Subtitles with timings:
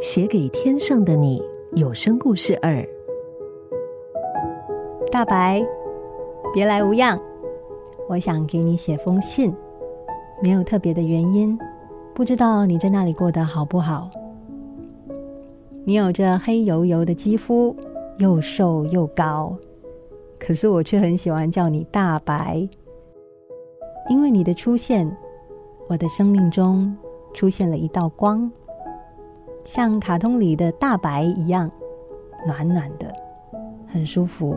[0.00, 1.42] 写给天上的你
[1.72, 2.86] 有声故事二。
[5.10, 5.64] 大白，
[6.52, 7.18] 别来无恙，
[8.06, 9.54] 我想给你写封信，
[10.42, 11.58] 没有特别的原因，
[12.14, 14.10] 不知道你在那里过得好不好？
[15.86, 17.74] 你有着黑油油的肌肤，
[18.18, 19.56] 又瘦又高，
[20.38, 22.68] 可是我却很喜欢叫你大白，
[24.10, 25.10] 因为你的出现，
[25.88, 26.94] 我的生命中
[27.32, 28.50] 出现了一道光，
[29.66, 31.68] 像卡通里的大白一样，
[32.46, 33.12] 暖暖的，
[33.88, 34.56] 很舒服。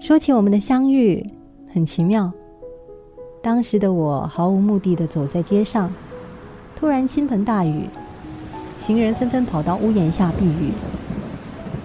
[0.00, 1.24] 说起我们的相遇，
[1.72, 2.32] 很奇妙。
[3.40, 5.92] 当时的我毫无目的的走在街上，
[6.74, 7.84] 突然倾盆大雨。
[8.80, 10.72] 行人纷纷跑到屋檐下避雨。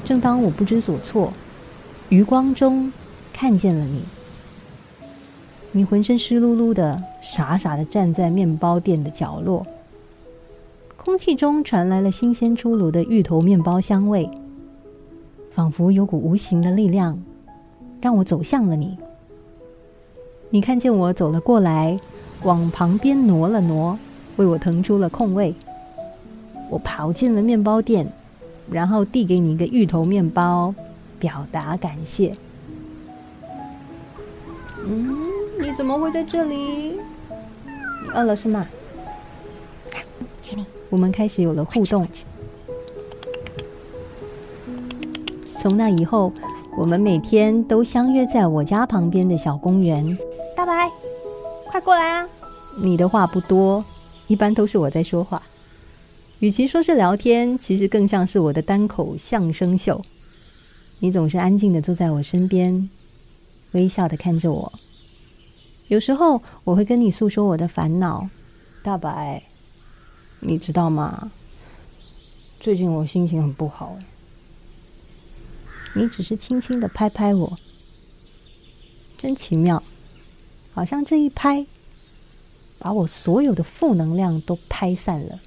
[0.03, 1.31] 正当我不知所措，
[2.09, 2.91] 余光中
[3.31, 4.03] 看见了你。
[5.71, 9.63] 你浑身湿漉漉的，傻傻的站在面包店的角落。
[11.09, 14.29] 空气中传来了新鲜出炉的芋头面包香味，
[15.49, 17.19] 仿佛有股无形的力量，
[17.99, 18.95] 让我走向了你。
[20.51, 21.99] 你看见我走了过来，
[22.43, 23.97] 往旁边挪了挪，
[24.35, 25.55] 为我腾出了空位。
[26.69, 28.07] 我跑进了面包店，
[28.69, 30.75] 然后递给你一个芋头面包，
[31.17, 32.35] 表达感谢。
[34.85, 35.17] 嗯，
[35.59, 36.55] 你怎么会在这里？
[36.55, 38.67] 你饿了是吗？
[40.43, 40.63] 给你。
[40.89, 42.07] 我们开始有了互动。
[45.57, 46.31] 从那以后，
[46.77, 50.17] 我们每天都相约在我家旁边的小公园。
[50.55, 50.89] 大白，
[51.67, 52.29] 快过来啊！
[52.81, 53.83] 你的话不多，
[54.27, 55.43] 一般都是我在说话。
[56.39, 60.01] 与其说是聊天，其实更像是我的单口相声秀。
[60.99, 62.89] 你总是安静的坐在我身边，
[63.71, 64.71] 微笑的看着我。
[65.89, 68.29] 有时候我会跟你诉说我的烦恼，
[68.81, 69.43] 大白，
[70.41, 71.31] 你知道吗？
[72.59, 73.97] 最近我心情很不好。
[75.93, 77.57] 你只是轻轻的拍拍我，
[79.17, 79.81] 真奇妙，
[80.71, 81.65] 好像这一拍，
[82.77, 85.39] 把我所有的负能量都拍散了。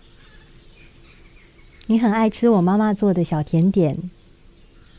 [1.86, 4.10] 你很爱吃我妈妈做的小甜点，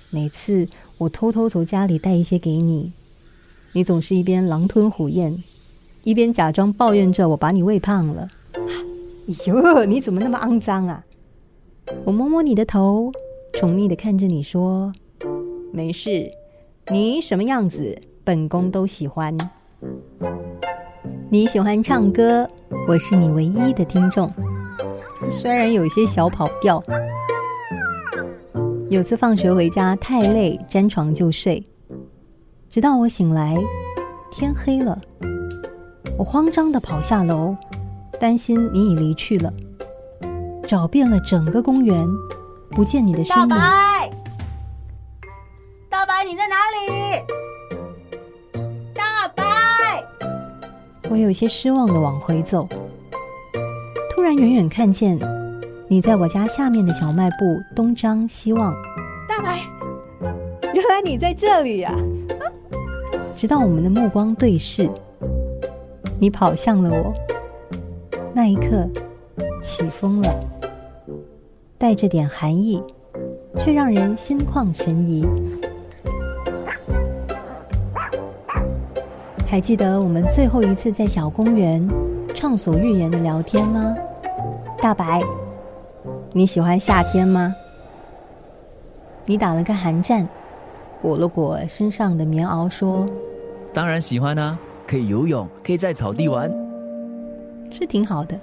[0.10, 2.94] 每次我偷偷从家里带一些给你，
[3.74, 5.44] 你总是一边狼吞虎咽，
[6.04, 8.30] 一边假装抱怨着我把你喂胖了。
[9.46, 11.04] 哟，你怎么那么肮脏啊！
[12.04, 13.12] 我摸摸你的头，
[13.54, 14.92] 宠溺的看着你说
[15.72, 16.30] ：“没事，
[16.92, 19.36] 你什么样子，本宫都喜欢。
[21.30, 22.50] 你喜欢唱歌，
[22.88, 24.30] 我是你唯一的听众。”
[25.32, 26.84] 虽然有些小跑调，
[28.90, 31.66] 有次放学回家太累，沾床就睡，
[32.70, 33.58] 直到我醒来，
[34.30, 35.00] 天黑了，
[36.18, 37.56] 我慌张的跑下楼，
[38.24, 39.52] 担心你已离去了，
[40.66, 42.08] 找遍了整个公园，
[42.70, 43.50] 不见你的身影。
[43.50, 44.10] 大白，
[45.90, 47.22] 大白，你在哪里？
[48.94, 49.44] 大白，
[51.10, 52.66] 我有些失望的往回走。
[54.16, 55.20] 突然，远远看见
[55.90, 57.36] 你在我家下面的小卖部
[57.76, 58.74] 东张西望。
[59.28, 59.60] 大白，
[60.74, 61.94] 原来你在这里呀！
[63.36, 64.90] 直到我们的目光对视，
[66.22, 67.14] 你跑向了我。
[68.36, 68.90] 那一刻，
[69.64, 70.40] 起风了，
[71.78, 72.82] 带着点寒意，
[73.58, 75.24] 却让人心旷神怡。
[79.46, 81.88] 还记得我们最后一次在小公园？
[82.34, 83.96] 畅所欲言的聊天吗，
[84.80, 85.22] 大白？
[86.32, 87.56] 你喜欢夏天吗？
[89.26, 90.28] 你打了个寒战，
[91.02, 93.06] 裹了裹身上的棉袄，说
[93.72, 94.58] ：“当然喜欢啊，
[94.88, 96.52] 可以游泳，可以在草地玩，
[97.74, 98.40] 是挺好的。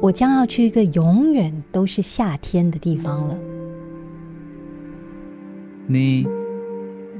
[0.00, 3.38] 我将要去一个永远都是夏天的地方了。
[5.86, 6.26] 你，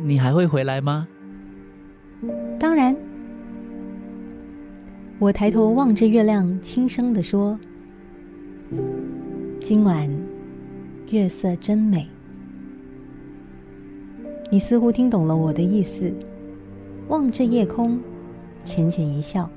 [0.02, 1.08] 你还会回来吗？
[2.58, 2.96] 当然。”
[5.18, 7.58] 我抬头望着月亮，轻声的说
[9.60, 10.08] ：“今晚
[11.10, 12.06] 月色真美。”
[14.52, 16.14] 你似乎听懂了我的意思，
[17.08, 17.98] 望着夜空，
[18.62, 19.50] 浅浅一笑。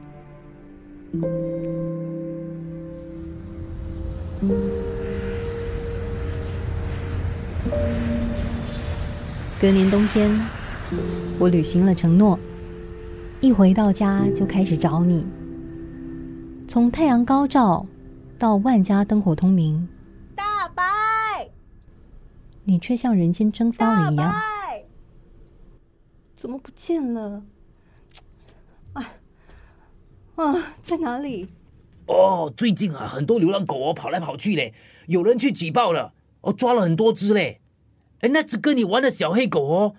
[9.60, 10.30] 隔年冬天，
[11.40, 12.38] 我履行了承诺，
[13.42, 15.26] 一回到家就开始找你。
[16.68, 17.88] 从太阳高照
[18.38, 19.90] 到万家灯火通明，
[20.36, 20.84] 大白，
[22.66, 24.32] 你却像人间蒸发了一样。
[26.36, 27.42] 怎么不见了？
[30.40, 31.50] 啊啊，在哪里？
[32.08, 34.74] 哦，最近啊，很多流浪狗哦跑来跑去嘞，
[35.08, 37.60] 有人去举报了，哦，抓了很多只嘞。
[38.22, 39.96] 哎，那只跟你玩的小黑狗哦，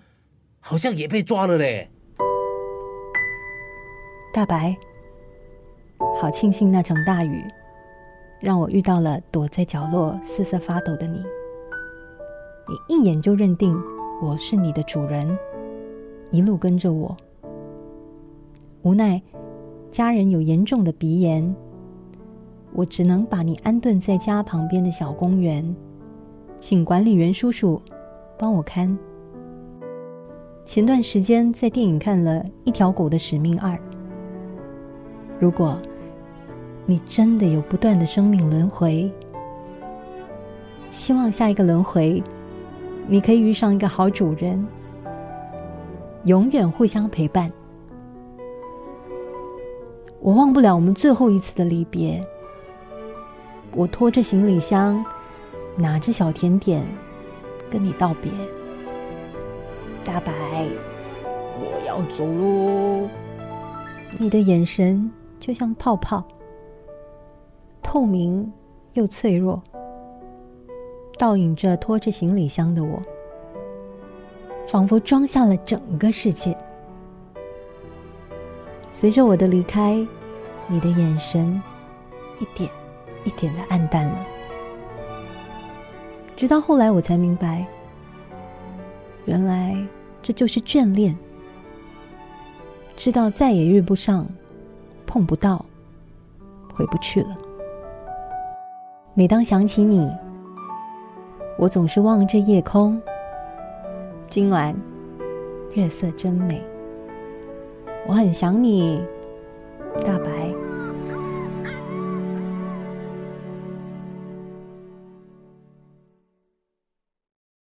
[0.59, 1.91] 好像也被抓了嘞。
[4.33, 4.75] 大白，
[6.19, 7.45] 好庆幸那场大雨，
[8.39, 11.23] 让我遇到了躲在角落瑟瑟发抖的你。
[12.67, 13.79] 你一眼就认定
[14.23, 15.37] 我是你的主人，
[16.31, 17.15] 一路跟着我。
[18.81, 19.21] 无奈
[19.91, 21.53] 家人有严重的鼻炎。
[22.73, 25.75] 我只能把你安顿在家旁边的小公园，
[26.59, 27.81] 请管理员叔叔
[28.39, 28.97] 帮我看。
[30.63, 33.77] 前段时间在电影看了一条狗的使命二。
[35.37, 35.77] 如果
[36.85, 39.11] 你真的有不断的生命轮回，
[40.89, 42.23] 希望下一个轮回
[43.07, 44.65] 你可以遇上一个好主人，
[46.23, 47.51] 永远互相陪伴。
[50.21, 52.23] 我忘不了我们最后一次的离别。
[53.73, 55.03] 我拖着行李箱，
[55.75, 56.85] 拿着小甜点，
[57.71, 58.31] 跟你道别。
[60.05, 60.31] 大白，
[61.57, 63.09] 我要走喽。
[64.19, 65.09] 你的眼神
[65.39, 66.23] 就像泡泡，
[67.81, 68.51] 透明
[68.93, 69.59] 又脆弱，
[71.17, 73.01] 倒映着拖着行李箱的我，
[74.67, 76.55] 仿佛装下了整个世界。
[78.91, 80.05] 随着我的离开，
[80.67, 81.59] 你的眼神
[82.39, 82.69] 一点。
[83.23, 84.15] 一点的暗淡了，
[86.35, 87.67] 直到后来我才明白，
[89.25, 89.77] 原来
[90.23, 91.15] 这就是眷恋。
[92.95, 94.25] 知道再也遇不上，
[95.05, 95.63] 碰不到，
[96.73, 97.37] 回不去了。
[99.13, 100.11] 每当想起你，
[101.59, 102.99] 我总是望着夜空。
[104.27, 104.75] 今晚
[105.75, 106.59] 月色真美，
[108.07, 109.01] 我很想你，
[110.05, 110.70] 大白。